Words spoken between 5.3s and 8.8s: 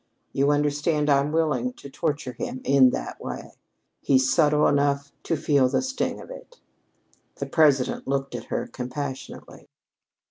feel the sting of it." The President looked at her